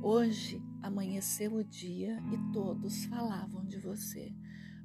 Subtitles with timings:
[0.00, 4.32] Hoje amanheceu o dia e todos falavam de você.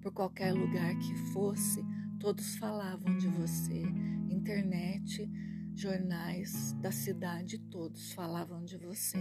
[0.00, 1.84] Por qualquer lugar que fosse,
[2.20, 3.82] todos falavam de você.
[4.30, 5.28] Internet,
[5.74, 9.18] jornais da cidade, todos falavam de você.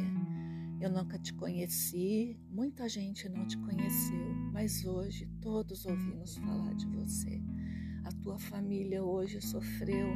[0.80, 6.86] Eu nunca te conheci, muita gente não te conheceu, mas hoje todos ouvimos falar de
[6.86, 7.42] você.
[8.06, 10.08] A tua família hoje sofreu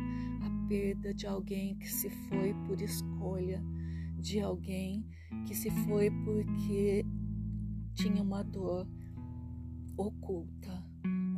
[0.41, 3.61] a perda de alguém que se foi por escolha,
[4.23, 5.05] de alguém
[5.45, 7.05] que se foi porque
[7.93, 8.87] tinha uma dor
[9.97, 10.81] oculta,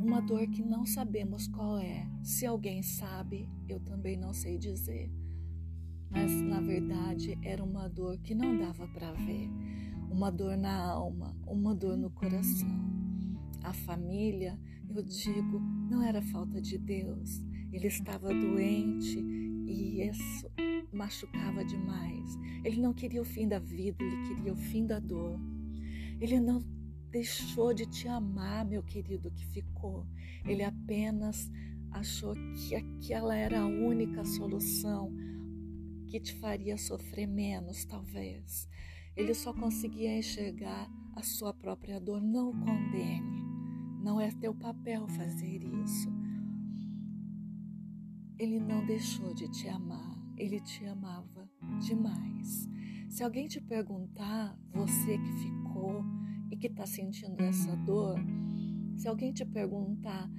[0.00, 2.08] uma dor que não sabemos qual é.
[2.22, 5.10] Se alguém sabe, eu também não sei dizer.
[6.08, 9.50] Mas na verdade era uma dor que não dava para ver,
[10.08, 12.86] uma dor na alma, uma dor no coração.
[13.64, 14.56] A família,
[14.88, 15.58] eu digo,
[15.90, 17.42] não era falta de Deus.
[17.72, 20.48] Ele estava doente e isso
[20.96, 22.36] machucava demais.
[22.64, 25.38] Ele não queria o fim da vida, ele queria o fim da dor.
[26.20, 26.60] Ele não
[27.10, 30.06] deixou de te amar, meu querido, que ficou.
[30.44, 31.50] Ele apenas
[31.92, 35.12] achou que aquela era a única solução
[36.06, 38.68] que te faria sofrer menos, talvez.
[39.14, 42.20] Ele só conseguia enxergar a sua própria dor.
[42.20, 43.44] Não condene.
[44.02, 46.08] Não é teu papel fazer isso.
[48.38, 51.48] Ele não deixou de te amar ele te amava
[51.80, 52.68] demais.
[53.08, 56.04] Se alguém te perguntar, você que ficou
[56.50, 58.18] e que está sentindo essa dor,
[58.96, 60.30] se alguém te perguntar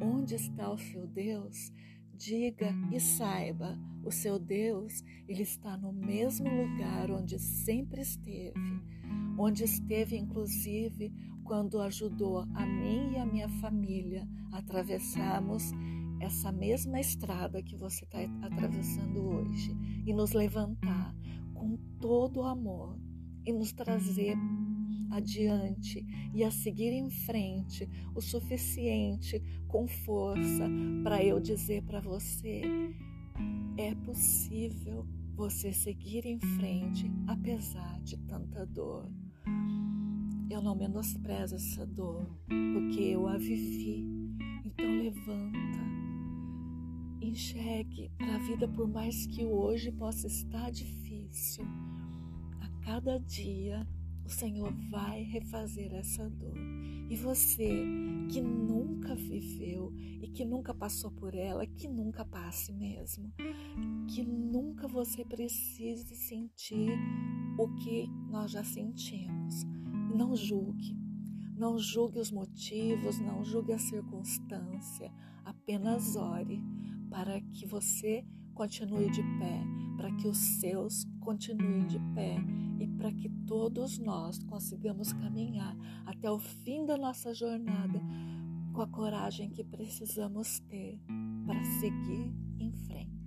[0.00, 1.72] onde está o seu Deus,
[2.14, 8.82] diga e saiba, o seu Deus, ele está no mesmo lugar onde sempre esteve,
[9.38, 11.12] onde esteve inclusive
[11.44, 15.72] quando ajudou a mim e a minha família a atravessarmos
[16.20, 19.74] essa mesma estrada que você está atravessando hoje
[20.06, 21.14] e nos levantar
[21.54, 22.98] com todo o amor
[23.44, 24.36] e nos trazer
[25.10, 30.68] adiante e a seguir em frente o suficiente com força
[31.02, 32.62] para eu dizer para você:
[33.76, 39.10] é possível você seguir em frente apesar de tanta dor.
[40.50, 44.04] Eu não menosprezo essa dor, porque eu a vivi.
[44.64, 45.89] Então levanta
[47.22, 51.64] Enxergue a vida, por mais que hoje possa estar difícil,
[52.60, 53.86] a cada dia
[54.24, 56.56] o Senhor vai refazer essa dor.
[57.10, 57.84] E você
[58.30, 59.92] que nunca viveu
[60.22, 63.30] e que nunca passou por ela, que nunca passe mesmo.
[64.08, 66.90] Que nunca você precise sentir
[67.58, 69.64] o que nós já sentimos.
[70.16, 70.96] Não julgue.
[71.56, 75.12] Não julgue os motivos, não julgue a circunstância,
[75.44, 76.62] apenas ore
[77.10, 79.62] para que você continue de pé,
[79.96, 82.36] para que os seus continuem de pé
[82.78, 85.76] e para que todos nós consigamos caminhar
[86.06, 88.00] até o fim da nossa jornada
[88.72, 91.00] com a coragem que precisamos ter
[91.44, 93.19] para seguir em frente.